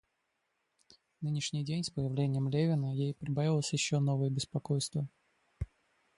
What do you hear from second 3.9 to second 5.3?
новое беспокойство.